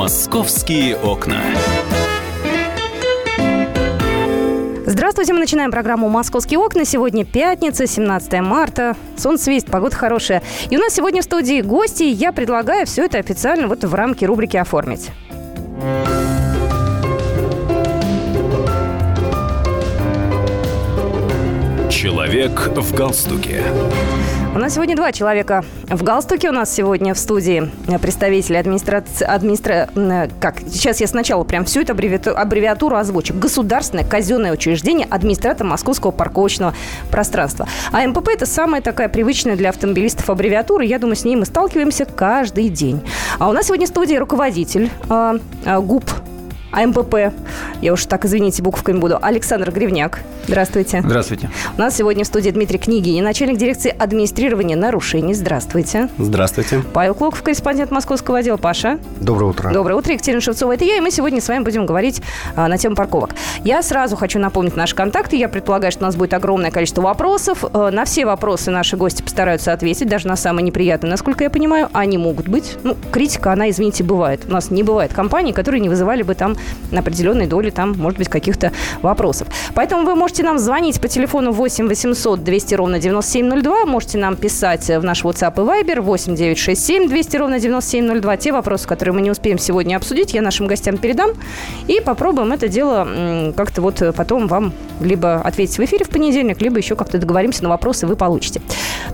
[0.00, 1.42] Московские окна.
[4.86, 6.86] Здравствуйте, мы начинаем программу «Московские окна».
[6.86, 8.96] Сегодня пятница, 17 марта.
[9.18, 10.42] Солнце светит, погода хорошая.
[10.70, 12.04] И у нас сегодня в студии гости.
[12.04, 15.10] Я предлагаю все это официально вот в рамки рубрики оформить.
[21.90, 23.62] Человек в галстуке.
[24.52, 26.48] У нас сегодня два человека в галстуке.
[26.48, 27.70] У нас сегодня в студии
[28.02, 29.24] представители администрации...
[29.24, 29.88] Администра...
[30.40, 30.58] Как?
[30.68, 33.32] Сейчас я сначала прям всю эту аббревиатуру, аббревиатуру озвучу.
[33.32, 36.74] Государственное казенное учреждение администратора Московского парковочного
[37.12, 37.68] пространства.
[37.92, 40.84] А МПП– это самая такая привычная для автомобилистов аббревиатура.
[40.84, 43.02] Я думаю, с ней мы сталкиваемся каждый день.
[43.38, 46.10] А у нас сегодня в студии руководитель э, э, ГУП
[46.72, 47.32] АМПП,
[47.80, 50.20] я уж так, извините, буковками буду, Александр Гривняк.
[50.46, 51.02] Здравствуйте.
[51.04, 51.50] Здравствуйте.
[51.76, 55.34] У нас сегодня в студии Дмитрий Княгинин, начальник дирекции администрирования нарушений.
[55.34, 56.08] Здравствуйте.
[56.18, 56.82] Здравствуйте.
[56.92, 58.56] Павел Клоков, корреспондент московского отдела.
[58.56, 58.98] Паша.
[59.20, 59.72] Доброе утро.
[59.72, 60.12] Доброе утро.
[60.12, 62.20] Екатерина Шевцова, это я, и мы сегодня с вами будем говорить
[62.56, 63.30] а, на тему парковок.
[63.64, 65.36] Я сразу хочу напомнить наши контакты.
[65.36, 67.64] Я предполагаю, что у нас будет огромное количество вопросов.
[67.72, 71.88] А, на все вопросы наши гости постараются ответить, даже на самые неприятные, насколько я понимаю.
[71.92, 72.76] Они могут быть.
[72.82, 74.42] Ну, критика, она, извините, бывает.
[74.48, 76.56] У нас не бывает компаний, которые не вызывали бы там
[76.92, 78.72] определенной доли там, может быть, каких-то
[79.02, 79.48] вопросов.
[79.74, 84.88] Поэтому вы можете нам звонить по телефону 8 800 200 ровно 9702, можете нам писать
[84.88, 88.36] в наш WhatsApp и Viber 8 967 200 ровно 9702.
[88.36, 91.30] Те вопросы, которые мы не успеем сегодня обсудить, я нашим гостям передам.
[91.86, 96.78] И попробуем это дело как-то вот потом вам либо ответить в эфире в понедельник, либо
[96.78, 98.60] еще как-то договоримся на вопросы вы получите.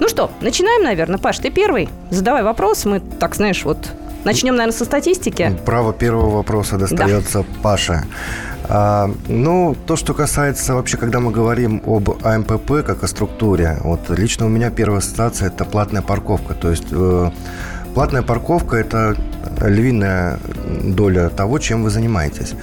[0.01, 1.19] Ну что, начинаем, наверное.
[1.19, 1.89] Паш, ты первый.
[2.11, 2.85] Задавай вопрос.
[2.85, 3.79] Мы, так знаешь, вот
[4.27, 5.57] Начнем, наверное, со статистики.
[5.65, 7.45] Право первого вопроса достается да.
[7.63, 8.03] Паше.
[8.69, 14.11] А, ну, то, что касается вообще, когда мы говорим об АМПП как о структуре, вот
[14.11, 16.55] лично у меня первая ассоциация– это платная парковка.
[16.55, 17.31] То есть э,
[17.95, 19.17] платная парковка– это
[19.61, 20.41] львиная
[20.83, 22.55] доля того, чем вы занимаетесь.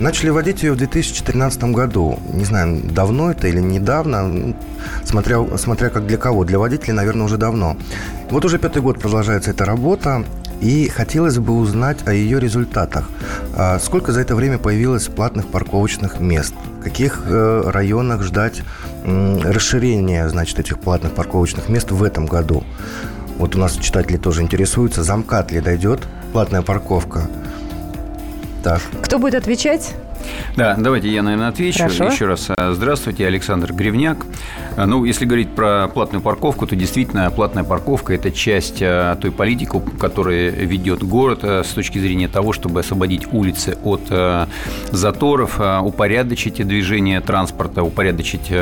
[0.00, 2.18] Начали вводить ее в 2013 году.
[2.32, 4.56] Не знаю, давно это или недавно, ну,
[5.04, 6.44] смотря, смотря как для кого.
[6.44, 7.76] Для водителей, наверное, уже давно.
[8.30, 10.24] Вот уже пятый год продолжается эта работа.
[10.60, 13.08] И хотелось бы узнать о ее результатах.
[13.56, 16.54] А сколько за это время появилось платных парковочных мест?
[16.78, 18.62] В каких э, районах ждать
[19.04, 22.62] расширения, значит, этих платных парковочных мест в этом году?
[23.38, 26.00] Вот у нас читатели тоже интересуются, замкат ли дойдет
[26.32, 27.28] платная парковка?
[28.62, 28.82] Так.
[29.02, 29.94] Кто будет отвечать?
[30.56, 31.78] Да, давайте я, наверное, отвечу.
[31.78, 32.04] Хорошо.
[32.04, 34.26] Еще раз э, здравствуйте, Александр Гривняк.
[34.76, 39.30] Э, ну, если говорить про платную парковку, то действительно платная парковка– это часть э, той
[39.30, 44.00] политики, которую ведет город с точки зрения того, чтобы освободить улицы от
[44.90, 48.52] заторов, упорядочить движение транспорта, упорядочить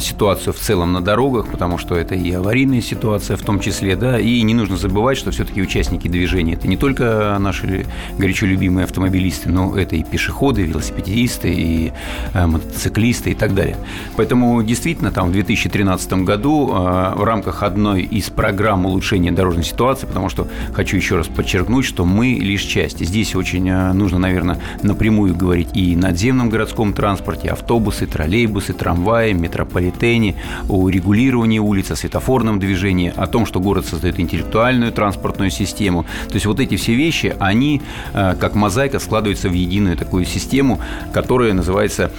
[0.00, 4.18] ситуацию в целом на дорогах, потому что это и аварийная ситуация в том числе, да,
[4.18, 7.86] и не нужно забывать, что все-таки участники движения– это не только наши
[8.18, 11.92] горячо любимые автомобилисты, но это и пешеходы, велосипедисты, и
[12.34, 13.76] э, мотоциклисты и так далее.
[14.16, 20.06] Поэтому действительно там в 2013 году э, в рамках одной из программ улучшения дорожной ситуации,
[20.06, 23.00] потому что хочу еще раз подчеркнуть, что мы лишь часть.
[23.04, 30.34] Здесь очень нужно, наверное, напрямую говорить и надземном городском транспорте, автобусы, троллейбусы, трамваи, метрополитене,
[30.68, 36.04] о регулировании улиц, о светофорном движении, о том, что город создает интеллектуальную транспортную систему.
[36.28, 37.80] То есть вот эти все вещи, они
[38.12, 40.80] как мозаика складываются в единую такую систему
[41.12, 42.10] которая называется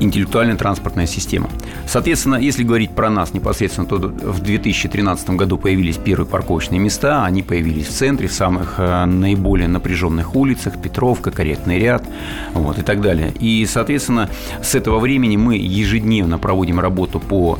[0.00, 1.48] интеллектуальная транспортная система.
[1.86, 7.42] Соответственно, если говорить про нас непосредственно, то в 2013 году появились первые парковочные места, они
[7.42, 12.04] появились в центре, в самых э, наиболее напряженных улицах, Петровка, Корректный ряд
[12.52, 13.32] вот, и так далее.
[13.40, 14.28] И, соответственно,
[14.62, 17.58] с этого времени мы ежедневно проводим работу по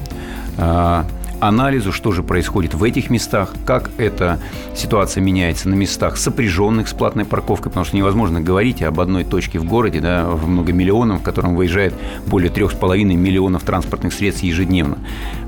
[0.58, 1.04] э,
[1.40, 4.38] анализу, что же происходит в этих местах, как эта
[4.74, 9.58] ситуация меняется на местах, сопряженных с платной парковкой, потому что невозможно говорить об одной точке
[9.58, 11.94] в городе, да, в многомиллионном, в котором выезжает
[12.26, 14.98] более трех с половиной миллионов транспортных средств ежедневно.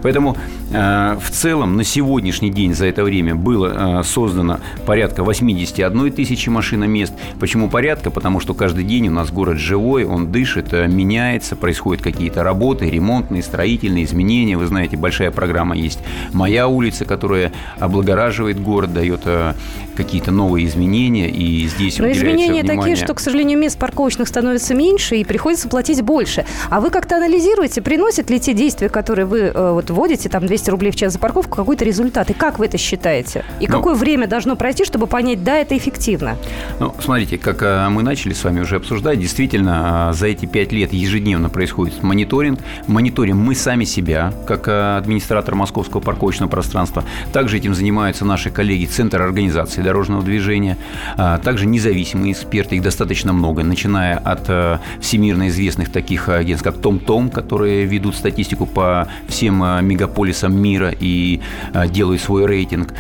[0.02, 0.36] Поэтому
[0.72, 6.48] э, в целом на сегодняшний день за это время было э, создано порядка 81 тысячи
[6.48, 7.14] машиномест.
[7.40, 8.10] Почему порядка?
[8.10, 12.88] Потому что каждый день у нас город живой, он дышит, э, меняется, происходят какие-то работы,
[12.88, 14.56] ремонтные, строительные изменения.
[14.56, 16.00] Вы знаете, большая программа есть
[16.32, 19.54] моя улица, которая облагораживает город, дает э,
[19.96, 22.76] какие-то новые изменения, и здесь Но изменения внимание...
[22.76, 26.44] такие, что, к сожалению, мест парковочных становится меньше, и приходится платить больше.
[26.70, 30.70] А вы как-то анализируете, приносят ли те действия, которые вы э, вот вводите там 200
[30.70, 32.30] рублей в час за парковку, какой-то результат.
[32.30, 33.44] И как вы это считаете?
[33.58, 36.36] И ну, какое время должно пройти, чтобы понять, да, это эффективно?
[36.78, 40.70] Ну, смотрите, как э, мы начали с вами уже обсуждать, действительно, э, за эти пять
[40.70, 42.60] лет ежедневно происходит мониторинг.
[42.86, 47.04] Мониторим мы сами себя, как э, администратор московского парковочного пространства.
[47.32, 50.78] Также этим занимаются наши коллеги Центр организации дорожного движения.
[51.16, 57.84] Также независимые эксперты, их достаточно много, начиная от всемирно известных таких агентств, как Том-Том, которые
[57.84, 61.40] ведут статистику по всем мегаполисам мира и
[61.88, 62.94] делают свой рейтинг.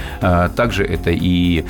[0.54, 1.64] Также это и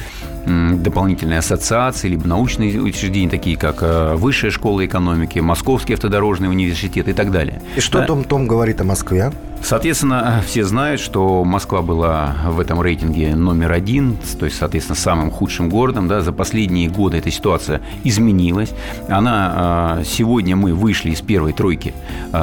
[0.49, 7.13] дополнительные ассоциации, либо научные учреждения, такие как э, Высшая школа экономики, Московский автодорожный университет и
[7.13, 7.61] так далее.
[7.77, 9.33] И что Том Том говорит о Москве?
[9.61, 15.31] Соответственно, все знают, что Москва была в этом рейтинге номер один, то есть, соответственно, самым
[15.33, 16.07] худшим городом.
[16.07, 18.73] Да, за последние годы эта ситуация изменилась.
[19.09, 21.93] Она а, сегодня мы вышли из первой тройки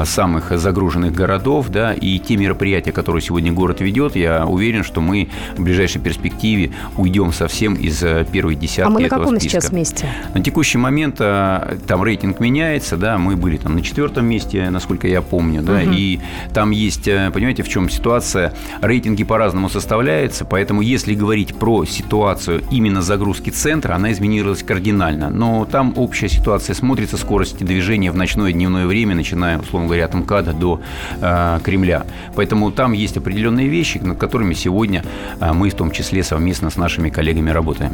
[0.04, 5.28] самых загруженных городов, да, и те мероприятия, которые сегодня город ведет, я уверен, что мы
[5.56, 8.88] в ближайшей перспективе уйдем совсем из э, первой десятки.
[8.88, 9.60] А мы на каком списка.
[9.60, 10.08] сейчас месте?
[10.34, 15.08] На текущий момент а, там рейтинг меняется, да, мы были там на четвертом месте, насколько
[15.08, 15.92] я помню, да, угу.
[15.92, 16.20] и
[16.52, 18.54] там есть э, понимаете, в чем ситуация?
[18.80, 25.30] Рейтинги по-разному составляются, поэтому если говорить про ситуацию именно загрузки центра, она изменилась кардинально.
[25.30, 30.06] Но там общая ситуация смотрится скорости движения в ночное и дневное время, начиная, условно говоря,
[30.06, 30.80] от МКАДа до
[31.20, 32.06] э, Кремля.
[32.34, 35.04] Поэтому там есть определенные вещи, над которыми сегодня
[35.40, 37.85] э, мы в том числе совместно с нашими коллегами работаем.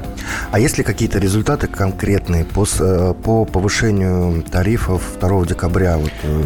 [0.51, 5.97] А есть ли какие-то результаты конкретные по, э, по повышению тарифов 2 декабря?
[5.97, 6.43] Вот, э,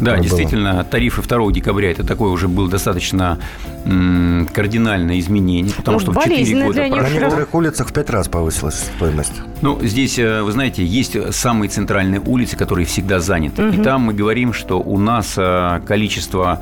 [0.00, 0.84] да, действительно, было?
[0.84, 3.38] тарифы 2 декабря– это такое уже было достаточно
[3.84, 7.02] кардинальное изменение, потому ну, что в 4 года прошло...
[7.02, 9.32] На некоторых улицах в 5 раз повысилась стоимость.
[9.62, 13.68] Ну, здесь, э, вы знаете, есть самые центральные улицы, которые всегда заняты.
[13.68, 13.80] Угу.
[13.80, 15.38] И там мы говорим, что у нас
[15.86, 16.60] количество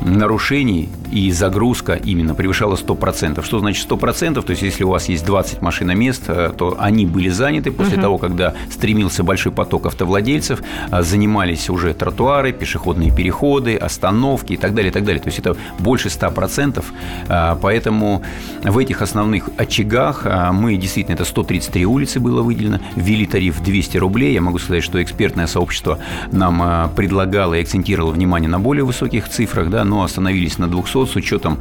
[0.00, 3.44] нарушений и загрузка именно превышала 100%.
[3.44, 4.42] Что значит 100%?
[4.42, 8.02] То есть, если у вас есть 20 машиномест, то они были заняты после угу.
[8.02, 10.62] того, когда стремился большой поток автовладельцев,
[11.00, 15.22] занимались уже тротуары, пешеходные переходы, остановки и так далее, и так далее.
[15.22, 16.84] То есть, это больше 100%.
[17.62, 18.22] Поэтому
[18.62, 24.32] в этих основных очагах мы действительно, это 133 улицы было выделено, ввели тариф 200 рублей.
[24.34, 25.98] Я могу сказать, что экспертное сообщество
[26.32, 31.16] нам предлагало и акцентировало внимание на более высоких цифрах, да, но остановились на 200 с
[31.16, 31.58] учетом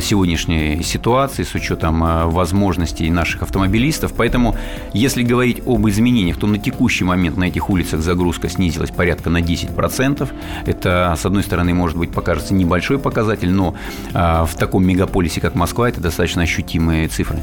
[0.00, 4.12] сегодняшней ситуации, с учетом возможностей наших автомобилистов.
[4.12, 4.56] Поэтому,
[4.92, 9.40] если говорить об изменениях, то на текущий момент на этих улицах загрузка снизилась порядка на
[9.40, 10.28] 10%.
[10.66, 13.74] Это, с одной стороны, может быть, покажется небольшой показатель, но
[14.12, 17.38] в таком мегаполисе, как Москва, это достаточно ощутимые цифры.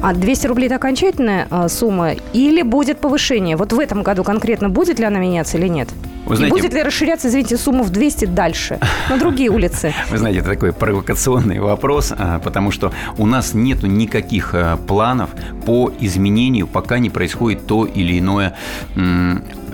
[0.00, 3.56] А 200 рублей– это окончательная сумма или будет повышение?
[3.56, 5.88] Вот в этом году конкретно будет ли она меняться или нет?
[6.26, 8.78] Вы знаете, и будет ли расширяться, извините, сумма в 200 дальше,
[9.08, 9.94] на другие улицы?
[10.10, 15.30] Вы знаете, это такой провокационный вопрос, а, потому что у нас нет никаких а, планов
[15.64, 18.54] по изменению, пока не происходит то или иное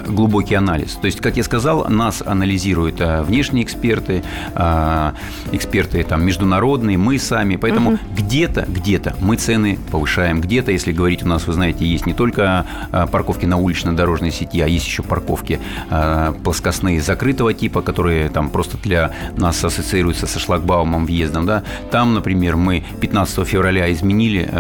[0.07, 0.95] глубокий анализ.
[0.95, 4.23] То есть, как я сказал, нас анализируют а, внешние эксперты,
[4.55, 5.15] а,
[5.53, 7.57] эксперты там международные, мы сами.
[7.57, 7.99] Поэтому угу.
[8.17, 12.67] где-то, где-то мы цены повышаем, где-то, если говорить, у нас, вы знаете, есть не только
[12.91, 15.61] а, парковки на улично-дорожной сети, а есть еще парковки
[16.43, 21.47] плоскостные закрытого типа, которые там просто для нас ассоциируются со шлагбаумом въездом.
[21.47, 21.63] Да?
[21.91, 24.51] Там, например, мы 15 февраля изменили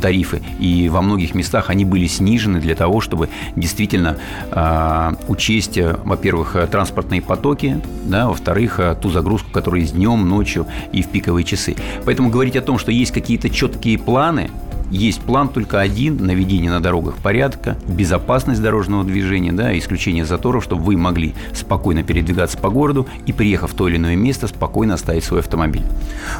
[0.00, 4.16] тарифы, и во многих местах они были снижены для того, чтобы действительно
[4.50, 4.79] а,
[5.28, 10.66] учесть, э, во-первых, э, транспортные потоки, да, во-вторых, э, ту загрузку, которая есть днем, ночью
[10.92, 11.76] и в пиковые часы.
[12.04, 14.50] Поэтому говорить о том, что есть какие-то четкие планы,
[14.90, 20.82] есть план только один– наведение на дорогах порядка, безопасность дорожного движения, да, исключение заторов, чтобы
[20.82, 25.22] вы могли спокойно передвигаться по городу и, приехав в то или иное место, спокойно оставить
[25.22, 25.84] свой автомобиль.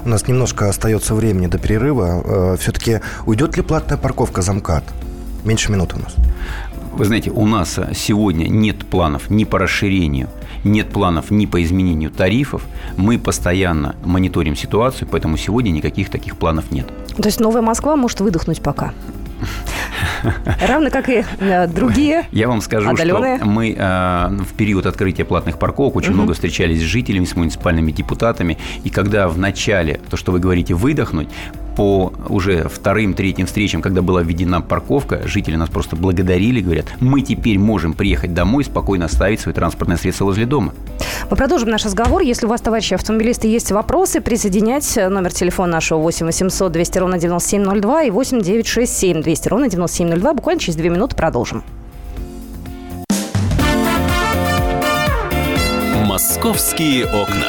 [0.04, 2.56] У нас немножко остается времени до перерыва.
[2.60, 4.82] Все-таки уйдет ли платная парковка за МКАД?
[5.44, 6.14] Меньше минуты у нас.
[7.00, 10.28] Вы знаете, у нас сегодня нет планов ни по расширению,
[10.64, 12.60] нет планов ни по изменению тарифов.
[12.98, 16.86] Мы постоянно мониторим ситуацию, поэтому сегодня никаких таких планов нет.
[17.16, 18.92] То есть Новая Москва может выдохнуть пока?
[20.60, 23.38] Равно как и э, другие Я вам скажу, отдаленные.
[23.38, 26.16] что мы э, в период открытия платных парковок очень угу.
[26.18, 28.58] много встречались с жителями, с муниципальными депутатами.
[28.84, 31.30] И когда в начале, то, что вы говорите, выдохнуть,
[31.80, 37.22] по уже вторым, третьим встречам, когда была введена парковка, жители нас просто благодарили, говорят, мы
[37.22, 40.74] теперь можем приехать домой, спокойно оставить свое транспортное средство возле дома.
[41.30, 42.20] Мы продолжим наш разговор.
[42.20, 47.18] Если у вас, товарищи автомобилисты, есть вопросы, присоединять номер телефона нашего 8 800 200 ровно
[47.18, 50.34] 9702 и 8 967 200 ровно 9702.
[50.34, 51.62] Буквально через две минуты продолжим.
[56.04, 57.48] Московские окна.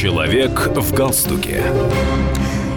[0.00, 1.62] Человек в галстуке.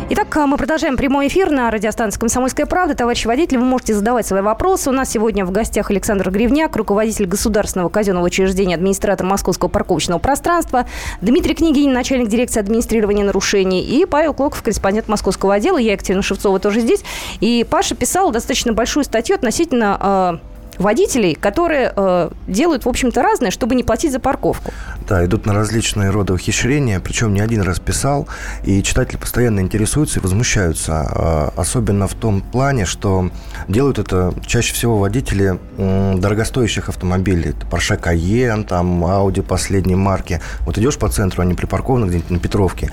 [0.09, 2.95] Итак, мы продолжаем прямой эфир на радиостанции «Комсомольская правда».
[2.95, 4.89] Товарищи водители, вы можете задавать свои вопросы.
[4.89, 10.85] У нас сегодня в гостях Александр Гривняк, руководитель государственного казенного учреждения, администратор Московского парковочного пространства,
[11.21, 15.77] Дмитрий Княгинин, начальник дирекции администрирования нарушений, и Павел Клоков, корреспондент московского отдела.
[15.77, 17.05] Я, Екатерина Шевцова, тоже здесь.
[17.39, 23.51] И Паша писал достаточно большую статью относительно э, водителей, которые э, делают, в общем-то, разное,
[23.51, 24.71] чтобы не платить за парковку.
[25.07, 28.27] Да, идут на различные роды ухищрения, причем не один раз писал,
[28.63, 33.29] и читатели постоянно интересуются и возмущаются, э, особенно в том плане, что
[33.67, 40.41] делают это чаще всего водители э, дорогостоящих автомобилей, это Porsche Cayenne, там, Audi последней марки.
[40.61, 42.91] Вот идешь по центру, они припаркованы где-нибудь на Петровке,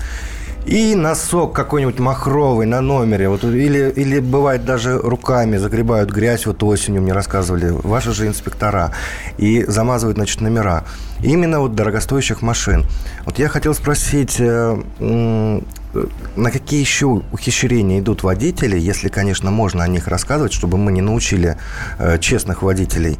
[0.65, 3.29] и носок какой-нибудь махровый на номере.
[3.29, 8.93] Вот, или, или бывает даже руками загребают грязь, вот осенью мне рассказывали, ваши же инспектора,
[9.37, 10.83] и замазывают, значит, номера.
[11.23, 12.85] Именно вот дорогостоящих машин.
[13.25, 19.87] Вот я хотел спросить, э, на какие еще ухищрения идут водители, если, конечно, можно о
[19.87, 21.57] них рассказывать, чтобы мы не научили
[21.99, 23.19] э, честных водителей,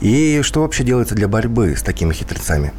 [0.00, 2.72] и что вообще делается для борьбы с такими хитрецами?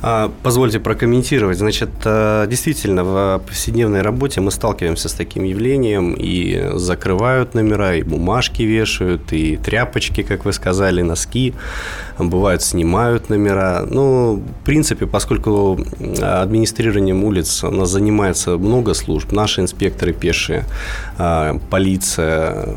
[0.00, 1.58] А, позвольте прокомментировать.
[1.58, 8.02] Значит, э, действительно, в повседневной работе мы сталкиваемся с таким явлением, и закрывают номера, и
[8.02, 11.54] бумажки вешают, и тряпочки, как вы сказали, носки,
[12.18, 13.86] бывают снимают номера.
[13.88, 15.78] Ну, в принципе, поскольку
[16.20, 20.64] администрированием улиц у нас занимается много служб, наши инспекторы пешие,
[21.16, 22.68] а, полиция,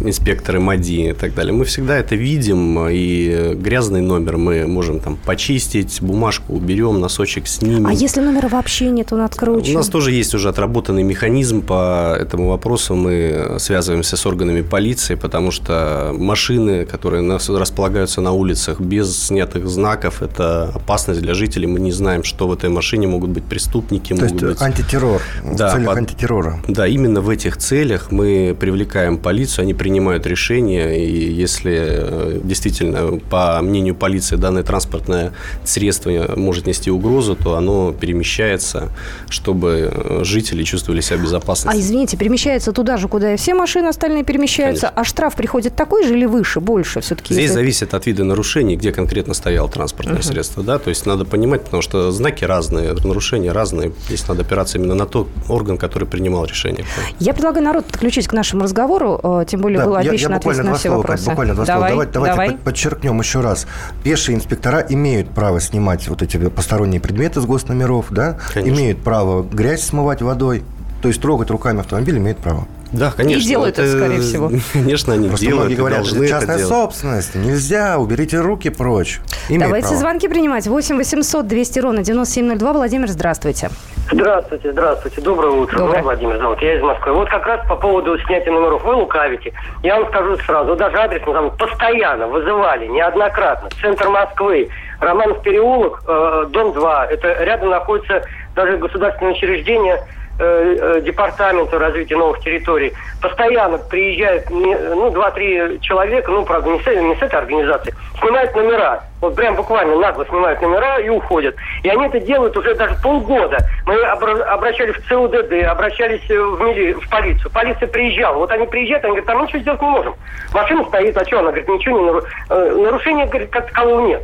[0.00, 5.16] инспекторы МАДИ и так далее, мы всегда это видим, и грязный номер мы можем там
[5.16, 7.86] почистить, бумажку уберем, носочек снимем.
[7.86, 9.72] А если номера вообще нет, он откручен?
[9.74, 12.94] У нас тоже есть уже отработанный механизм по этому вопросу.
[12.94, 19.68] Мы связываемся с органами полиции, потому что машины, которые нас располагаются на улицах без снятых
[19.68, 21.66] знаков, это опасность для жителей.
[21.66, 24.14] Мы не знаем, что в этой машине могут быть преступники.
[24.14, 24.62] То могут есть быть...
[24.62, 25.98] антитеррор, да, в целях под...
[25.98, 26.60] антитеррора.
[26.68, 33.18] Да, именно в этих целях мы привлекаем полицию, они принимают решения, и если э, действительно,
[33.30, 35.32] по мнению полиции, данное транспортное
[35.64, 38.90] средство может нести угрозу, то оно перемещается,
[39.28, 41.70] чтобы э, жители чувствовали себя безопасно.
[41.70, 45.00] А извините, перемещается туда же, куда и все машины остальные перемещаются, Конечно.
[45.00, 47.32] а штраф приходит такой же или выше, больше все-таки?
[47.32, 47.54] Здесь это...
[47.54, 50.22] зависит от вида нарушений, где конкретно стоял транспортное uh-huh.
[50.22, 54.78] средство, да, то есть надо понимать, потому что знаки разные, нарушения разные, здесь надо опираться
[54.78, 56.84] именно на тот орган, который принимал решение.
[57.20, 60.74] Я предлагаю народ подключить к нашему разговору, э, тем более да, было обещано ответить на
[60.74, 61.30] все слова, вопросы.
[61.30, 62.06] Буквально два давай, слова.
[62.06, 63.66] Давайте, давайте подчеркнем еще раз.
[64.02, 68.76] Пешие инспектора имеют право снимать вот эти посторонние предметы с госномеров, да, Конечно.
[68.76, 70.64] имеют право грязь смывать водой,
[71.02, 72.66] то есть трогать руками автомобиль имеет право.
[72.92, 73.42] Да, конечно.
[73.42, 74.50] И делают это, скорее всего.
[74.72, 75.64] Конечно, они Просто делают.
[75.64, 79.20] Многие говорят, что частная это собственность, нельзя, уберите руки прочь.
[79.48, 80.00] Имеет Давайте право.
[80.00, 80.66] звонки принимать.
[80.66, 82.72] 8 800 200 ровно 9702.
[82.72, 83.70] Владимир, здравствуйте.
[84.12, 85.20] Здравствуйте, здравствуйте.
[85.20, 85.78] Доброе утро.
[85.78, 86.02] Доброе.
[86.02, 86.60] Владимир зовут.
[86.60, 87.12] Я из Москвы.
[87.14, 88.84] Вот как раз по поводу снятия номеров.
[88.84, 89.52] Вы лукавите.
[89.82, 90.76] Я вам скажу сразу.
[90.76, 93.70] Даже адрес мы там постоянно вызывали, неоднократно.
[93.80, 94.68] Центр Москвы,
[95.00, 97.06] Романов переулок, э, дом 2.
[97.06, 98.22] Это рядом находится
[98.54, 100.00] даже государственное учреждение
[100.36, 106.86] Э, э, департамента развития новых территорий постоянно приезжают ну, два-три человека, ну, правда, не с,
[106.86, 109.04] не с этой организации, снимают номера.
[109.20, 111.54] Вот прям буквально нагло снимают номера и уходят.
[111.84, 113.58] И они это делают уже даже полгода.
[113.86, 116.94] Мы обращались в ЦУДД, обращались в, мили...
[116.94, 117.52] в полицию.
[117.52, 118.38] Полиция приезжала.
[118.38, 120.14] Вот они приезжают, они говорят, мы ничего сделать не можем.
[120.52, 121.38] Машина стоит, а что?
[121.38, 124.22] Она говорит, ничего не нарушение, э, нарушения, говорит, как такового нет.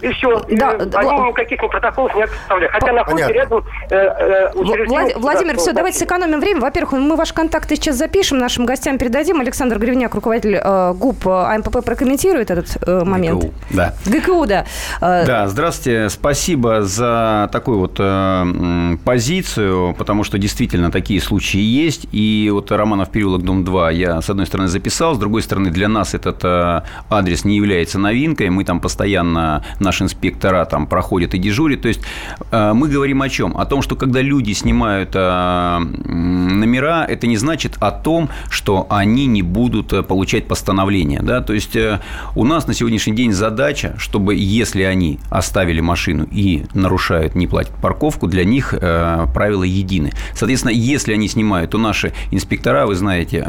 [0.00, 0.40] И все.
[0.50, 2.72] Да, и, они никаких протоколов не оставляют.
[2.72, 5.16] Хотя находится рядом э, э, Влад...
[5.16, 6.60] Владимир, все, давайте сэкономим время.
[6.60, 9.40] Во-первых, мы ваши контакты сейчас запишем, нашим гостям передадим.
[9.40, 13.44] Александр Гривняк, руководитель э, ГУП АМПП, прокомментирует этот э, момент.
[13.44, 13.94] ГКУ, да.
[14.06, 14.66] ГКУ, да.
[15.00, 16.08] Э, да, здравствуйте.
[16.08, 22.06] Спасибо за такую вот э, позицию, потому что действительно такие случаи есть.
[22.12, 25.88] И вот Романов переулок, дом 2 я, с одной стороны, записал, с другой стороны, для
[25.88, 28.50] нас этот э, адрес не является новинкой.
[28.50, 31.82] Мы там постоянно, наши инспектора там проходят и дежурят.
[31.82, 32.00] То есть
[32.50, 33.56] э, мы говорим о чем?
[33.56, 39.26] О том, что когда люди снимают э, номера, это не значит о том, что они
[39.26, 41.20] не будут э, получать постановление.
[41.22, 41.40] Да?
[41.40, 41.76] То есть
[42.34, 47.74] у нас на сегодняшний день задача, чтобы если они оставили машину и нарушают, не платят
[47.80, 50.12] парковку, для них правила едины.
[50.34, 53.46] Соответственно, если они снимают, то наши инспектора, вы знаете,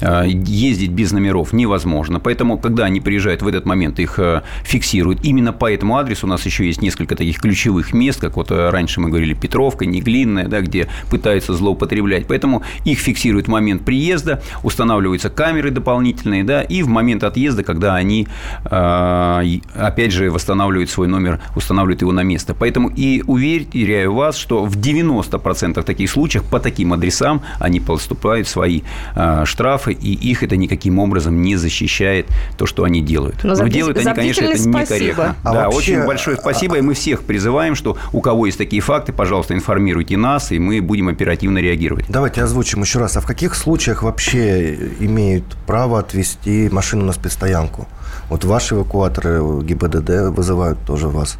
[0.00, 2.20] ездить без номеров невозможно.
[2.20, 4.18] Поэтому, когда они приезжают в этот момент, их
[4.64, 5.21] фиксируют.
[5.22, 8.70] Именно по этому адресу у нас еще есть несколько таких ключевых мест, как вот э,
[8.70, 12.26] раньше мы говорили, Петровка, Неглинная, да, где пытаются злоупотреблять.
[12.26, 17.94] Поэтому их фиксируют в момент приезда, устанавливаются камеры дополнительные, да, и в момент отъезда, когда
[17.94, 18.26] они,
[18.64, 22.54] э, опять же, восстанавливают свой номер, устанавливают его на место.
[22.54, 28.82] Поэтому и уверяю вас, что в 90% таких случаев по таким адресам они поступают свои
[29.14, 32.26] э, штрафы, и их это никаким образом не защищает
[32.58, 33.44] то, что они делают.
[33.44, 35.11] Но, Но делают они, конечно, это спасибо.
[35.12, 35.36] Некорректно.
[35.42, 35.78] А да, вообще...
[35.78, 40.16] очень большое спасибо, и мы всех призываем, что у кого есть такие факты, пожалуйста, информируйте
[40.16, 42.06] нас, и мы будем оперативно реагировать.
[42.08, 43.16] Давайте озвучим еще раз.
[43.16, 47.86] А в каких случаях вообще имеют право отвезти машину на спецстоянку?
[48.28, 51.38] Вот ваши эвакуаторы ГИБДД вызывают тоже вас.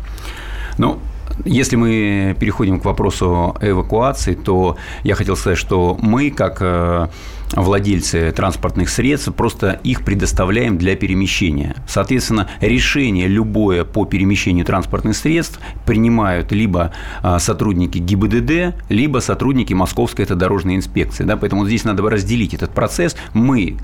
[0.79, 0.99] Ну,
[1.45, 7.09] если мы переходим к вопросу эвакуации, то я хотел сказать, что мы, как э,
[7.55, 11.77] владельцы транспортных средств, просто их предоставляем для перемещения.
[11.87, 16.93] Соответственно, решение любое по перемещению транспортных средств принимают либо
[17.23, 21.25] э, сотрудники ГИБДД, либо сотрудники Московской дорожной инспекции.
[21.25, 21.37] Да?
[21.37, 23.17] Поэтому здесь надо разделить этот процесс.
[23.35, 23.77] Мы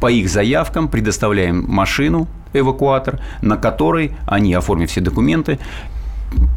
[0.00, 5.58] по их заявкам предоставляем машину, эвакуатор, на которой они, оформив все документы,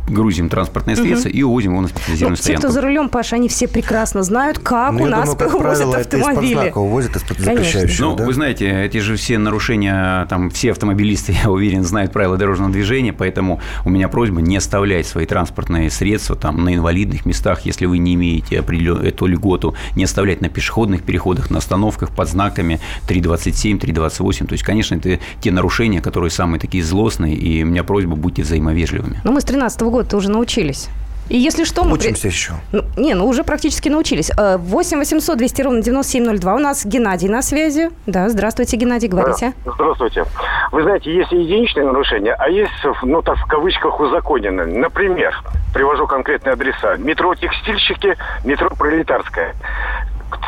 [0.08, 1.38] грузим транспортное средство угу.
[1.38, 2.62] и увозим его на специализированную ну, стоянку.
[2.62, 5.54] Те, кто за рулем, Паша, они все прекрасно знают, как ну, у нас думаю, как
[5.56, 6.68] увозят правило, автомобили.
[6.68, 8.26] Это увозят из-под запрещающего, Ну, да?
[8.26, 13.14] вы знаете, эти же все нарушения, там, все автомобилисты, я уверен, знают правила дорожного движения,
[13.14, 17.98] поэтому у меня просьба не оставлять свои транспортные средства там на инвалидных местах, если вы
[17.98, 24.48] не имеете эту льготу, не оставлять на пешеходных переходах, на остановках под знаками 327, 328.
[24.48, 28.44] То есть, конечно, это те нарушения, которые самые такие злостные, и у меня просьба, будьте
[28.44, 29.22] взаимовежливыми.
[29.24, 30.90] Ну, мы с 13 -го года уже научились.
[31.28, 31.94] И если что, мы...
[31.94, 32.54] Учимся еще.
[32.72, 34.32] Ну, не, ну уже практически научились.
[34.38, 36.54] 8 800 200 ровно 9702.
[36.54, 37.90] У нас Геннадий на связи.
[38.06, 39.54] Да, здравствуйте, Геннадий, говорите.
[39.66, 40.26] Здравствуйте.
[40.72, 44.68] Вы знаете, есть единичные нарушения, а есть, ну так в кавычках, узаконенные.
[44.68, 45.36] Например,
[45.74, 46.98] привожу конкретные адреса.
[46.98, 49.56] Метро Текстильщики, метро Пролетарская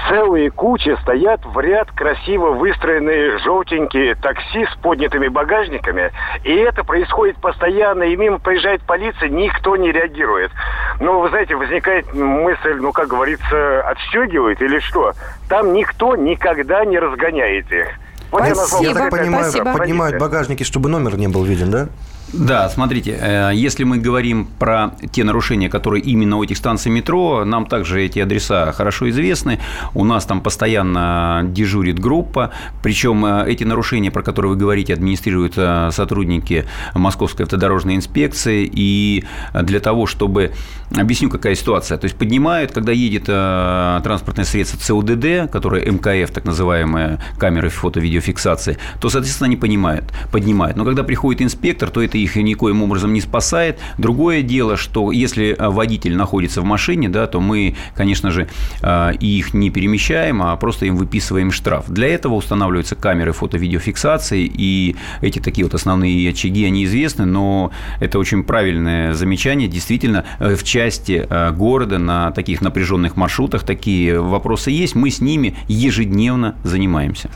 [0.07, 6.11] целые кучи стоят в ряд красиво выстроенные желтенькие такси с поднятыми багажниками.
[6.43, 10.51] И это происходит постоянно, и мимо проезжает полиция, никто не реагирует.
[10.99, 15.13] Но, вы знаете, возникает мысль, ну, как говорится, отстегивают или что?
[15.49, 17.87] Там никто никогда не разгоняет их.
[18.31, 18.83] Вот Спасибо.
[18.83, 19.73] Я, я так понимаю, Спасибо.
[19.73, 21.87] поднимают багажники, чтобы номер не был виден, да?
[22.33, 27.45] Да, смотрите, э, если мы говорим про те нарушения, которые именно у этих станций метро,
[27.45, 29.59] нам также эти адреса хорошо известны.
[29.93, 32.51] У нас там постоянно дежурит группа,
[32.83, 38.69] причем э, эти нарушения, про которые вы говорите, администрируют э, сотрудники Московской автодорожной инспекции.
[38.71, 40.51] И для того, чтобы...
[40.95, 41.97] Объясню, какая ситуация.
[41.97, 49.09] То есть поднимают, когда едет транспортное средство ЦУДД, которое МКФ, так называемая камеры фото-видеофиксации, то,
[49.09, 50.77] соответственно, они понимают, поднимают.
[50.77, 53.79] Но когда приходит инспектор, то это их никоим образом не спасает.
[53.97, 58.47] Другое дело, что если э, водитель находится в машине, да, то мы, конечно же,
[58.81, 61.85] э, их не перемещаем, а просто им выписываем штраф.
[61.89, 68.19] Для этого устанавливаются камеры фото-видеофиксации, и эти такие вот основные очаги, они известны, но это
[68.19, 69.67] очень правильное замечание.
[69.67, 74.95] Действительно, э, в части города на таких напряженных маршрутах такие вопросы есть.
[74.95, 77.29] Мы с ними ежедневно занимаемся.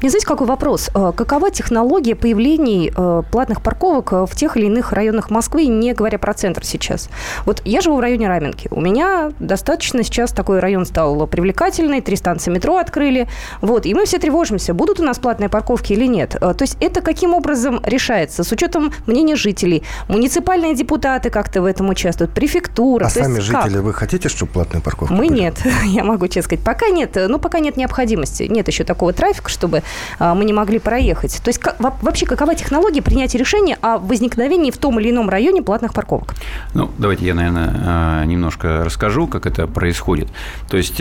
[0.00, 0.90] Мне знаете, какой вопрос?
[0.92, 6.64] Какова технология появления платных парковок в тех или иных районах Москвы, не говоря про центр
[6.64, 7.08] сейчас.
[7.44, 8.68] Вот я живу в районе Раменки.
[8.70, 13.28] У меня достаточно сейчас такой район стал привлекательный, три станции метро открыли.
[13.60, 16.34] Вот, и мы все тревожимся, будут у нас платные парковки или нет.
[16.36, 18.44] Э, то есть это каким образом решается?
[18.44, 19.82] С учетом мнения жителей.
[20.08, 23.06] Муниципальные депутаты как-то в этом участвуют, префектура.
[23.06, 23.82] А сами жители, как?
[23.82, 25.40] вы хотите, чтобы платные парковки Мы были?
[25.40, 26.64] нет, я могу честно сказать.
[26.64, 28.44] Пока нет, ну пока нет необходимости.
[28.44, 29.82] Нет еще такого трафика, чтобы чтобы
[30.18, 31.40] мы не могли проехать.
[31.42, 35.94] То есть вообще какова технология принятия решения о возникновении в том или ином районе платных
[35.94, 36.34] парковок?
[36.74, 40.28] Ну, давайте я, наверное, немножко расскажу, как это происходит.
[40.68, 41.00] То есть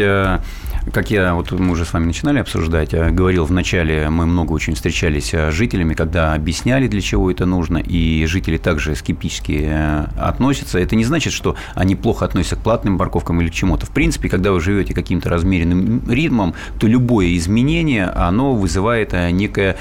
[0.91, 4.75] как я, вот мы уже с вами начинали обсуждать, говорил в начале, мы много очень
[4.75, 10.79] встречались с жителями, когда объясняли, для чего это нужно, и жители также скептически э, относятся.
[10.79, 13.85] Это не значит, что они плохо относятся к платным парковкам или к чему-то.
[13.85, 19.75] В принципе, когда вы живете каким-то размеренным ритмом, то любое изменение, оно вызывает э, некое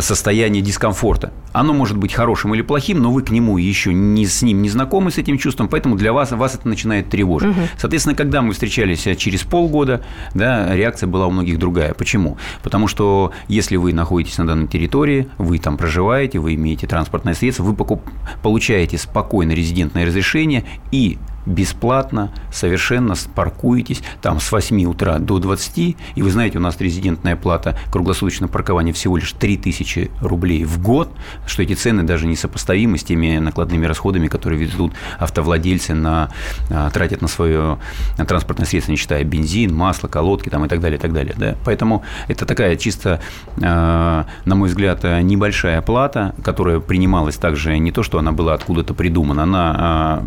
[0.00, 1.32] состояние дискомфорта.
[1.52, 4.68] Оно может быть хорошим или плохим, но вы к нему еще не, с ним не
[4.68, 7.50] знакомы, с этим чувством, поэтому для вас, вас это начинает тревожить.
[7.50, 7.60] Угу.
[7.78, 11.94] Соответственно, когда мы встречались э, через полгода, да, реакция была у многих другая.
[11.94, 12.36] Почему?
[12.62, 17.62] Потому что если вы находитесь на данной территории, вы там проживаете, вы имеете транспортное средство,
[17.62, 18.02] вы покуп...
[18.42, 25.96] получаете спокойно резидентное разрешение и бесплатно, совершенно паркуетесь там с 8 утра до 20, и
[26.22, 31.10] вы знаете, у нас резидентная плата круглосуточного паркования всего лишь 3000 рублей в год,
[31.46, 36.30] что эти цены даже не сопоставимы с теми накладными расходами, которые ведут автовладельцы, на,
[36.70, 37.78] а, тратят на свое
[38.16, 41.34] транспортное средство, не считая бензин, масло, колодки там, и так далее, и так далее.
[41.36, 41.56] Да?
[41.64, 43.20] Поэтому это такая чисто,
[43.62, 48.94] а, на мой взгляд, небольшая плата, которая принималась также не то, что она была откуда-то
[48.94, 50.24] придумана, она а,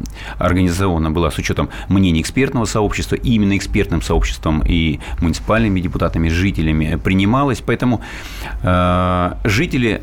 [1.12, 7.62] была с учетом мнений экспертного сообщества, и именно экспертным сообществом и муниципальными депутатами, жителями принималась.
[7.65, 8.02] Поэтому
[8.63, 10.02] э, жители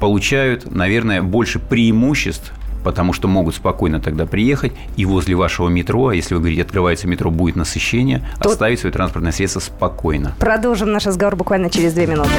[0.00, 2.52] получают, наверное, больше преимуществ
[2.84, 7.06] потому что могут спокойно тогда приехать и возле вашего метро, а если вы говорите, открывается
[7.06, 8.52] метро, будет насыщение, Тут...
[8.52, 10.34] оставить свое транспортное средство спокойно.
[10.38, 12.30] Продолжим наш разговор буквально через две минуты.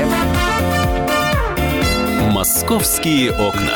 [2.32, 3.76] Московские окна.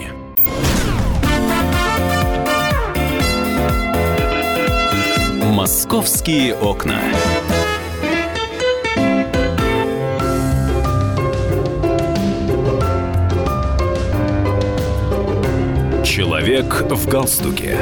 [5.61, 6.99] Московские окна.
[16.03, 17.77] Человек в галстуке.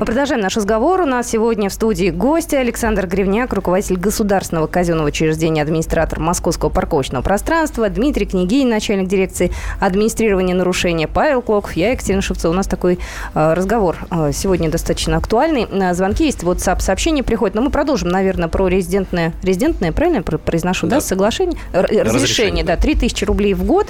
[0.00, 1.02] Мы продолжаем наш разговор.
[1.02, 7.22] У нас сегодня в студии гости Александр Гривняк, руководитель государственного казенного учреждения, администратор Московского парковочного
[7.22, 12.52] пространства, Дмитрий Княгинин, начальник дирекции администрирования нарушения, Павел Клоков, я, Екатерина Шевцова.
[12.52, 12.98] У нас такой
[13.34, 15.68] э, разговор э, сегодня достаточно актуальный.
[15.70, 20.38] На звонки есть WhatsApp сообщения приходят, но мы продолжим, наверное, про резидентное, резидентное, правильно я
[20.38, 21.56] произношу, да, да соглашение?
[21.72, 23.86] Разрешение, разрешение, да, 3000 рублей в год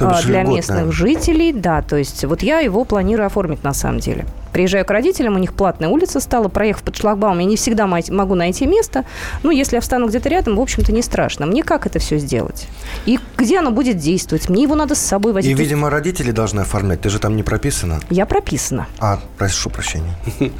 [0.00, 0.92] э, для местных да.
[0.92, 4.26] жителей, да, то есть вот я его планирую оформить на самом деле.
[4.56, 8.34] Приезжаю к родителям, у них платная улица стала, проехав под шлагбаум, я не всегда могу
[8.34, 9.04] найти место.
[9.42, 11.44] Ну, если я встану где-то рядом, в общем-то, не страшно.
[11.44, 12.66] Мне как это все сделать?
[13.04, 14.48] И где оно будет действовать?
[14.48, 15.50] Мне его надо с собой возить.
[15.50, 17.02] И, видимо, родители должны оформлять.
[17.02, 18.00] Ты же там не прописана.
[18.08, 18.86] Я прописана.
[18.98, 20.14] А, прошу прощения.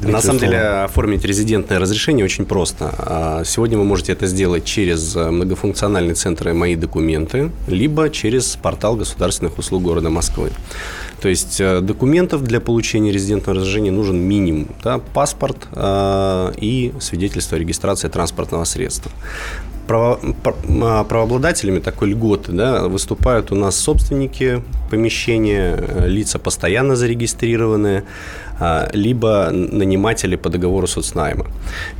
[0.00, 2.94] На самом деле, оформить резидентное разрешение очень просто.
[2.96, 8.94] А, сегодня вы можете это сделать через э, многофункциональный центр «Мои документы», либо через портал
[8.94, 10.52] государственных услуг города Москвы.
[11.22, 14.66] То есть э, документов для получения резидентного разрешения нужен минимум.
[14.82, 19.12] Да, паспорт э, и свидетельство о регистрации транспортного средства.
[19.86, 20.18] Право,
[20.82, 28.02] а, правообладателями такой льготы да, выступают у нас собственники помещения, э, лица постоянно зарегистрированные,
[28.92, 31.46] либо наниматели по договору соцнайма.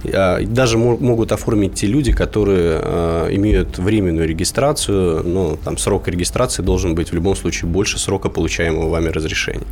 [0.04, 6.62] А, даже могут оформить те люди, которые а, имеют временную регистрацию, но там срок регистрации
[6.62, 9.66] должен быть в любом случае больше срока получаемого вами разрешения.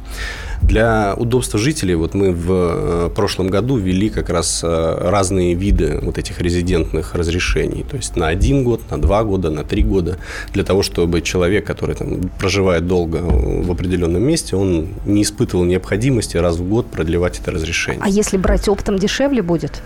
[0.62, 6.40] Для удобства жителей вот мы в прошлом году ввели как раз разные виды вот этих
[6.40, 10.18] резидентных разрешений, то есть на один год, на два года, на три года,
[10.52, 16.36] для того, чтобы человек, который там проживает долго в определенном месте, он не испытывал необходимости
[16.36, 18.00] раз в год продлевать это разрешение.
[18.02, 19.82] А если брать оптом, дешевле будет?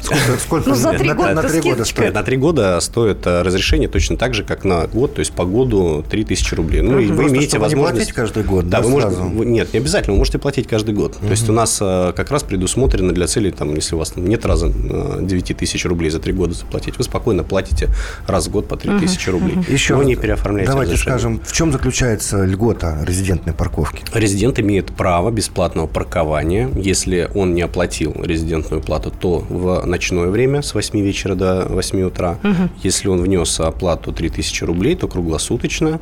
[0.00, 2.14] Сколько, сколько ну, за три года, на, на, 3 года стоит?
[2.14, 5.44] На три года стоит э, разрешение точно так же, как на год, то есть по
[5.44, 6.82] году 3000 рублей.
[6.82, 7.96] Ну, и вы имеете возможность...
[7.96, 9.22] платить каждый год, да, да вы можете...
[9.22, 11.16] Нет, не обязательно, вы можете платить каждый год.
[11.16, 11.26] Угу.
[11.26, 14.44] То есть у нас э, как раз предусмотрено для целей, там, если у вас нет
[14.44, 17.88] раза 9 э, тысяч рублей за три года заплатить, вы спокойно платите
[18.26, 19.38] раз в год по 3000 угу.
[19.38, 19.58] рублей.
[19.68, 21.18] Еще вы не переоформляете Давайте разрешение.
[21.18, 24.04] скажем, в чем заключается льгота резидентной парковки?
[24.12, 26.70] Резидент имеет право бесплатного паркования.
[26.76, 32.02] Если он не оплатил резидентную плату, то в ночное время с 8 вечера до 8
[32.02, 32.38] утра.
[32.42, 32.70] Угу.
[32.82, 36.00] Если он внес оплату 3000 рублей, то круглосуточно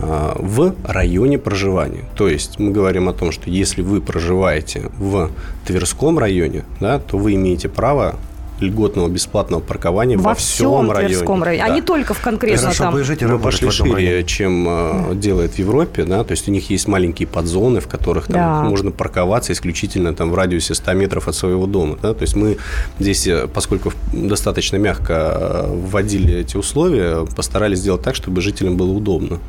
[0.00, 2.04] а, в районе проживания.
[2.16, 5.30] То есть мы говорим о том, что если вы проживаете в
[5.66, 8.16] Тверском районе, да, то вы имеете право
[8.60, 11.14] льготного бесплатного паркования во, во всем районе.
[11.42, 11.66] районе.
[11.66, 11.72] Да.
[11.72, 12.98] А не только в конкретно Хорошо там.
[12.98, 15.14] и Мы пошли шире, чем э, да.
[15.14, 18.62] делает в Европе, да, то есть у них есть маленькие подзоны, в которых там да.
[18.62, 22.58] можно парковаться исключительно там в радиусе 100 метров от своего дома, да, то есть мы
[22.98, 28.92] здесь, э, поскольку достаточно мягко э, вводили эти условия, постарались сделать так, чтобы жителям было
[28.92, 29.40] удобно.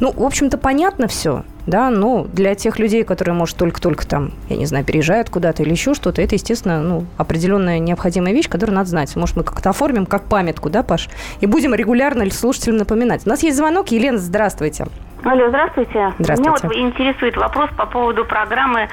[0.00, 4.56] Ну, в общем-то, понятно все, да, но для тех людей, которые, может, только-только там, я
[4.56, 8.88] не знаю, переезжают куда-то или еще что-то, это, естественно, ну, определенная необходимая вещь, которую надо
[8.90, 9.14] знать.
[9.16, 11.08] Может, мы как-то оформим как памятку, да, Паш,
[11.40, 13.26] и будем регулярно слушателям напоминать.
[13.26, 13.88] У нас есть звонок.
[13.88, 14.86] Елена, здравствуйте.
[15.24, 16.12] Алло, здравствуйте.
[16.18, 16.50] Здравствуйте.
[16.50, 18.88] Меня вот интересует вопрос по поводу программы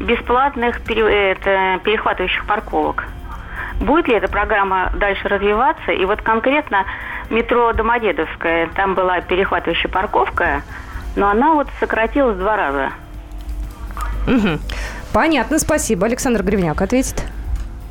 [0.00, 3.04] бесплатных перехватывающих парковок.
[3.80, 5.92] Будет ли эта программа дальше развиваться?
[5.92, 6.84] И вот конкретно
[7.30, 10.62] метро Домодедовская, там была перехватывающая парковка,
[11.16, 12.92] но она вот сократилась два раза.
[14.26, 14.58] Угу.
[15.12, 16.06] Понятно, спасибо.
[16.06, 17.24] Александр Гривняк ответит.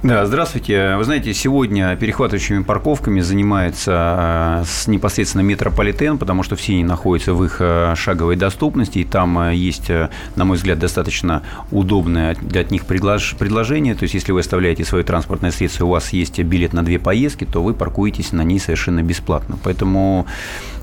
[0.03, 0.97] Да, здравствуйте.
[0.97, 7.33] Вы знаете, сегодня перехватывающими парковками занимается э, с непосредственно метрополитен, потому что все они находятся
[7.33, 9.89] в их э, шаговой доступности, и там э, есть,
[10.35, 13.95] на мой взгляд, достаточно удобное для них предложение.
[13.95, 17.45] То есть, если вы оставляете свое транспортное средство, у вас есть билет на две поездки,
[17.45, 19.57] то вы паркуетесь на ней совершенно бесплатно.
[19.63, 20.27] Поэтому,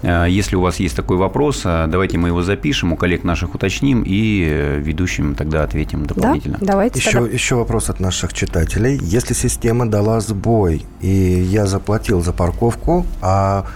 [0.03, 4.79] если у вас есть такой вопрос, давайте мы его запишем, у коллег наших уточним и
[4.79, 6.57] ведущим тогда ответим дополнительно.
[6.59, 7.29] Да, давайте еще, тогда.
[7.29, 13.67] еще вопрос от наших читателей если система дала сбой, и я заплатил за парковку, а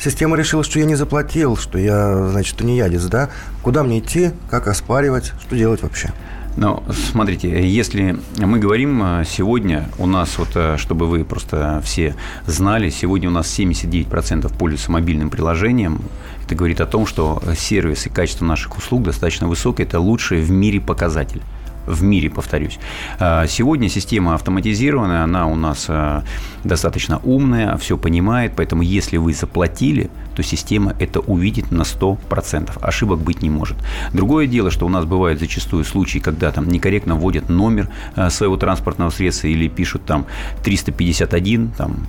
[0.00, 3.28] система решила, что я не заплатил, что я, значит, не ядец, да?
[3.62, 6.10] Куда мне идти, как оспаривать, что делать вообще?
[6.56, 12.14] Ну, смотрите, если мы говорим э, сегодня, у нас вот, э, чтобы вы просто все
[12.46, 16.00] знали, сегодня у нас 79% пользуются мобильным приложением.
[16.46, 20.50] Это говорит о том, что сервис и качество наших услуг достаточно высокое, это лучший в
[20.50, 21.42] мире показатель
[21.86, 22.78] в мире, повторюсь.
[23.18, 26.24] А, сегодня система автоматизированная, она у нас а,
[26.64, 32.78] достаточно умная, все понимает, поэтому если вы заплатили, то система это увидит на 100%.
[32.80, 33.76] Ошибок быть не может.
[34.12, 38.56] Другое дело, что у нас бывают зачастую случаи, когда там некорректно вводят номер а, своего
[38.56, 40.26] транспортного средства или пишут там
[40.62, 42.06] 351, там,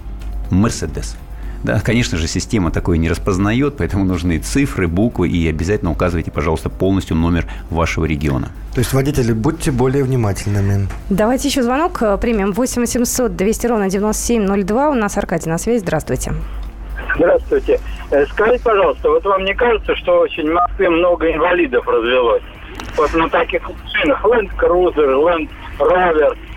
[0.50, 1.18] Мерседес.
[1.64, 6.70] Да, конечно же, система такое не распознает, поэтому нужны цифры, буквы и обязательно указывайте, пожалуйста,
[6.70, 8.50] полностью номер вашего региона.
[8.74, 10.88] То есть, водители, будьте более внимательными.
[11.10, 12.52] Давайте еще звонок э, примем.
[12.52, 14.90] 8 800 200 ровно 9702.
[14.90, 15.80] У нас Аркадий на связи.
[15.80, 16.34] Здравствуйте.
[17.16, 17.80] Здравствуйте.
[18.12, 22.44] Э, скажите, пожалуйста, вот вам не кажется, что очень в Москве много инвалидов развелось?
[22.98, 25.50] Вот на таких машинах Land Cruiser, Land
[25.80, 26.38] Rover–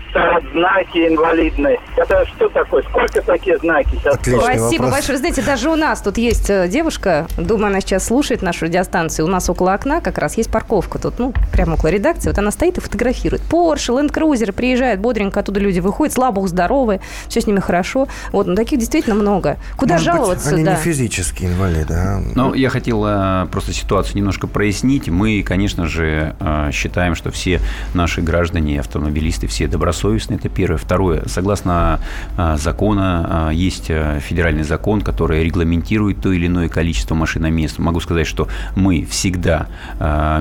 [0.53, 1.79] знаки инвалидные.
[1.95, 2.83] Это что такое?
[2.83, 4.91] Сколько такие знаки сейчас Отличный Спасибо вопрос.
[4.91, 5.17] большое.
[5.17, 9.25] Знаете, даже у нас тут есть э, девушка, думаю, она сейчас слушает нашу радиостанцию.
[9.25, 12.29] У нас около окна как раз есть парковка тут, ну, прямо около редакции.
[12.29, 13.41] Вот она стоит и фотографирует.
[13.43, 18.07] Порше, Land Cruiser приезжает бодренько, оттуда люди выходят, слабо здоровые, все с ними хорошо.
[18.31, 19.57] Вот, ну, таких действительно много.
[19.75, 20.49] Куда Может жаловаться?
[20.49, 20.75] Быть, они да.
[20.75, 22.21] не физические инвалиды, а?
[22.35, 25.09] Ну, я хотел э, просто ситуацию немножко прояснить.
[25.09, 27.59] Мы, конечно же, э, считаем, что все
[27.93, 30.77] наши граждане, автомобилисты, все добросовестные добросовестны, это первое.
[30.77, 31.99] Второе, согласно
[32.37, 37.79] а, закона, а, есть а, федеральный закон, который регламентирует то или иное количество машиномест.
[37.79, 39.67] Могу сказать, что мы всегда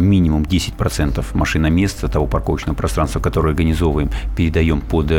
[0.01, 5.11] минимум 10% машиномест того парковочного пространства, которое организовываем, передаем под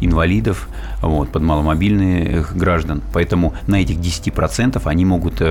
[0.00, 0.68] инвалидов,
[1.02, 3.02] вот, под маломобильных граждан.
[3.12, 5.42] Поэтому на этих 10% они могут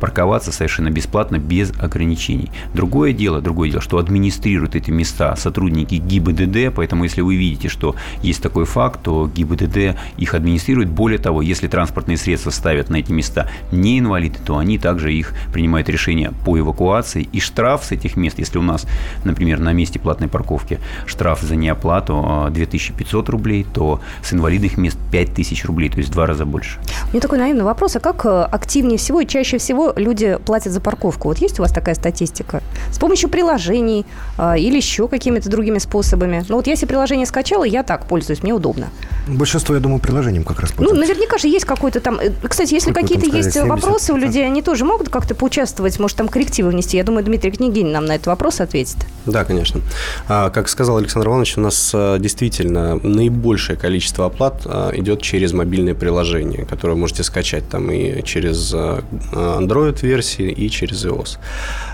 [0.00, 2.50] парковаться совершенно бесплатно, без ограничений.
[2.74, 7.96] Другое дело, другое дело, что администрируют эти места сотрудники ГИБДД, поэтому если вы видите, что
[8.22, 10.88] есть такой факт, то ГИБДД их администрирует.
[10.88, 15.34] Более того, если транспортные средства ставят на эти места не инвалиды, то они также их
[15.52, 17.28] принимают решение по эвакуации.
[17.32, 18.86] И штраф с этих мест, если у нас,
[19.24, 24.98] например, на месте платной парковки штраф за неоплату 2500 а, рублей, то с инвалидных мест
[25.10, 26.78] 5000 рублей, то есть в два раза больше.
[27.08, 27.96] У меня такой наивный вопрос.
[27.96, 31.28] А как э, активнее всего и чаще всего люди платят за парковку?
[31.28, 32.62] Вот есть у вас такая статистика?
[32.92, 34.06] С помощью приложений
[34.38, 36.44] а, или еще какими-то другими способами?
[36.48, 38.88] Ну вот я себе приложение скачала, я так пользуюсь, мне удобно.
[39.26, 40.94] Большинство, я думаю, приложением как раз пользуются.
[40.94, 42.18] Ну, наверняка же есть какой-то там...
[42.20, 43.66] Э, кстати, если какие-то есть 70%.
[43.66, 46.96] вопросы у людей, они тоже могут как-то поучаствовать, может, там коррективы внести.
[46.96, 48.96] Я думаю, Дмитрий Княгинин нам на этот вопрос ответит.
[49.26, 49.80] Да, конечно.
[50.28, 55.52] А, как сказал Александр Иванович, у нас а, действительно наибольшее количество оплат а, идет через
[55.52, 61.38] мобильное приложение, которое можете скачать там и через Android-версии, и через iOS.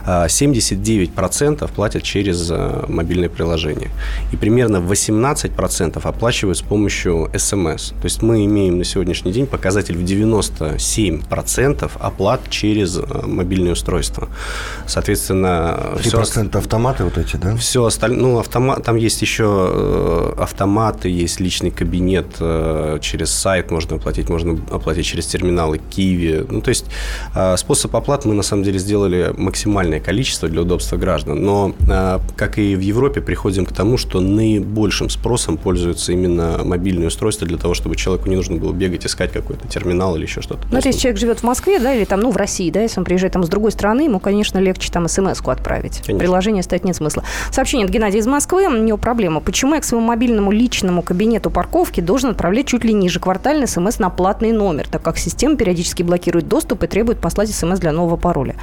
[0.07, 2.51] 79% платят через
[2.89, 3.91] мобильное приложение.
[4.33, 7.91] И примерно 18% 80% оплачивают с помощью СМС.
[7.91, 14.29] То есть мы имеем на сегодняшний день показатель в 97% оплат через э, мобильное устройство.
[14.87, 16.59] Соответственно, 3% все...
[16.59, 17.57] автоматы вот эти, да?
[17.57, 23.71] Все остальное, ну, автомат, там есть еще э, автоматы, есть личный кабинет э, через сайт
[23.71, 26.45] можно оплатить, можно оплатить через терминалы Киви.
[26.49, 26.87] Ну, то есть
[27.57, 31.43] способ оплат мы на самом деле сделали максимальное количество для удобства граждан.
[31.43, 31.75] Но,
[32.37, 37.59] как и в Европе, приходим к тому, что наибольшим спросом пользуются именно мобильные устройства для
[37.59, 40.67] того, чтобы человеку не нужно было бегать, искать какой-то терминал или еще что-то.
[40.71, 43.05] Ну, если человек живет в Москве, да, или там, ну, в России, да, если он
[43.05, 46.03] приезжает там с другой страны, ему, конечно, легче там смс-ку отправить.
[46.07, 46.19] Конечно.
[46.19, 47.25] Приложение ставить нет смысла.
[47.51, 48.67] Сообщение от Геннадия из Москвы.
[48.67, 49.41] У него проблема.
[49.41, 53.99] Почему я к своему мобильному личному кабинету парковки должен отправлять чуть ли ниже квартальный смс
[53.99, 58.17] на платный номер, так как система периодически блокирует доступ и требует послать смс для нового
[58.17, 58.55] пароля.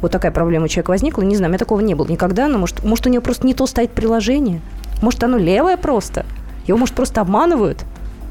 [0.00, 1.22] Вот такая проблема у человека возникла.
[1.22, 2.48] Не знаю, у меня такого не было никогда.
[2.48, 4.60] Но может, может у него просто не то стоит приложение.
[5.02, 6.24] Может, оно левое просто.
[6.66, 7.84] Его, может, просто обманывают.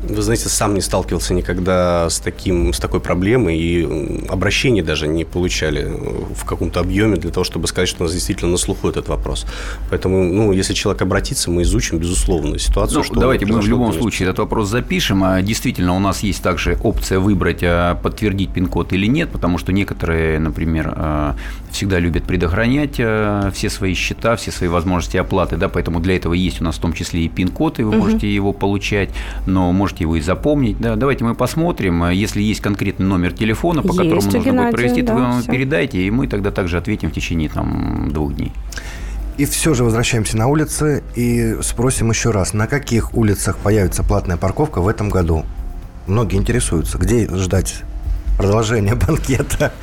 [0.04, 5.26] Вы знаете, сам не сталкивался никогда с, таким, с такой проблемой, и обращений даже не
[5.26, 5.88] получали
[6.36, 9.46] в каком-то объеме для того, чтобы сказать, что у нас действительно на слуху этот вопрос.
[9.92, 12.98] Поэтому, ну, если человек обратится, мы изучим, безусловно, ситуацию.
[12.98, 15.24] Ну, что давайте мы в любом случае этот вопрос запишем.
[15.24, 19.72] А действительно, у нас есть также опция выбрать, а, подтвердить пин-код или нет, потому что
[19.72, 21.36] некоторые, например, а,
[21.72, 26.34] всегда любят предохранять а, все свои счета, все свои возможности оплаты, да, поэтому для этого
[26.34, 27.98] есть у нас в том числе и пин-код, и вы угу.
[27.98, 29.10] можете его получать,
[29.46, 30.80] но может можете его и запомнить.
[30.80, 32.10] Да, давайте мы посмотрим.
[32.10, 35.44] Если есть конкретный номер телефона, по есть которому нужно Геннадия, будет провести, да, вы нам
[35.44, 38.52] передайте, и мы тогда также ответим в течение там, двух дней.
[39.38, 44.38] И все же возвращаемся на улицы и спросим еще раз, на каких улицах появится платная
[44.38, 45.46] парковка в этом году?
[46.08, 47.84] Многие интересуются, где ждать
[48.38, 49.74] продолжение банкета.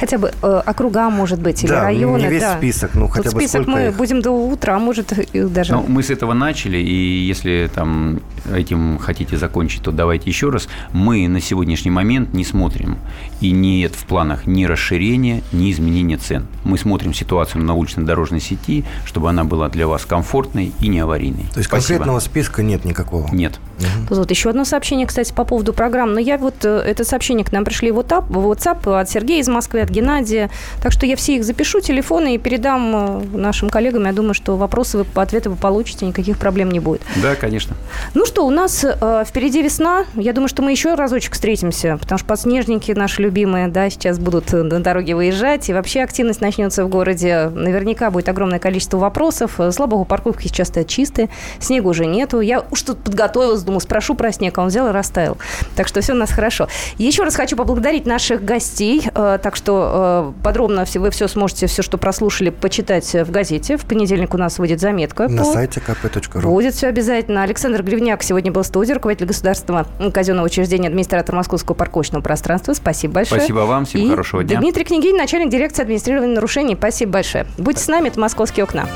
[0.00, 2.22] Хотя бы э, округа, может быть, или да, районы.
[2.22, 2.56] не весь да.
[2.56, 3.96] список, ну хотя Тут бы список мы их?
[3.96, 5.74] будем до утра, может, и даже...
[5.74, 10.68] Ну, мы с этого начали, и если там этим хотите закончить, то давайте еще раз.
[10.92, 12.96] Мы на сегодняшний момент не смотрим,
[13.42, 16.46] и нет в планах ни расширения, ни изменения цен.
[16.64, 21.00] Мы смотрим ситуацию на уличной дорожной сети, чтобы она была для вас комфортной и не
[21.00, 21.44] аварийной.
[21.52, 21.98] То есть Спасибо.
[21.98, 23.28] конкретного списка нет никакого?
[23.32, 23.60] Нет.
[23.78, 24.14] Угу.
[24.14, 26.14] Вот еще одно сообщение, кстати, по поводу программ.
[26.14, 29.40] Но я вот, э, это сообщение к нам пришли в WhatsApp, в WhatsApp от Сергея
[29.40, 30.50] из Москвы, от Геннадия.
[30.82, 34.06] Так что я все их запишу, телефоны, и передам э, нашим коллегам.
[34.06, 37.02] Я думаю, что вопросы, вы, ответы вы получите, никаких проблем не будет.
[37.16, 37.76] Да, конечно.
[38.14, 40.04] Ну что, у нас э, впереди весна.
[40.14, 44.52] Я думаю, что мы еще разочек встретимся, потому что подснежники наши любимые, да, сейчас будут
[44.52, 47.50] на дороге выезжать, и вообще активность начнется в городе.
[47.52, 49.58] Наверняка будет огромное количество вопросов.
[49.70, 52.40] Слава богу, парковки сейчас стоят чистые, снега уже нету.
[52.40, 55.36] Я уж тут подготовилась, думаю, спрошу про снег, а он взял и растаял.
[55.76, 56.68] Так что все у нас хорошо.
[56.98, 59.02] Еще раз хочу поблагодарить наших гостей.
[59.14, 63.76] Э, так что э, подробно все, вы все сможете, все, что прослушали, почитать в газете.
[63.76, 65.28] В понедельник у нас выйдет заметка.
[65.28, 65.52] На по...
[65.52, 66.42] сайте kp.ru.
[66.42, 67.42] Будет все обязательно.
[67.42, 72.74] Александр Гривняк сегодня был в студии, руководитель государственного казенного учреждения, администратор Московского парковочного пространства.
[72.74, 73.40] Спасибо большое.
[73.40, 73.84] Спасибо вам.
[73.84, 74.58] Всем и хорошего дня.
[74.60, 76.74] Дмитрий Княгинин, начальник дирекции администрирования нарушений.
[76.74, 77.46] Спасибо большое.
[77.58, 78.08] Будьте с нами.
[78.08, 78.86] Это «Московские окна».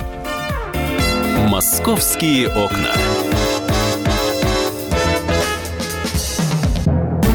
[1.49, 2.90] «Московские окна».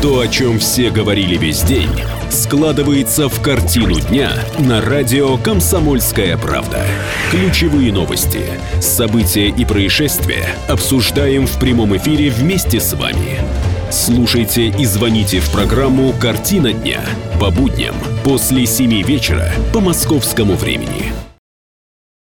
[0.01, 1.89] То, о чем все говорили весь день,
[2.29, 6.85] складывается в картину дня на радио «Комсомольская правда».
[7.31, 8.41] Ключевые новости,
[8.81, 13.39] события и происшествия обсуждаем в прямом эфире вместе с вами.
[13.91, 17.01] Слушайте и звоните в программу «Картина дня»
[17.39, 21.11] по будням после 7 вечера по московскому времени.